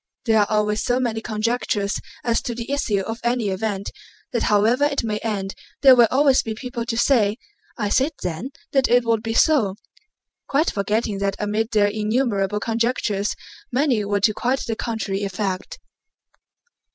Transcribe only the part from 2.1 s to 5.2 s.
as to the issue of any event that however it may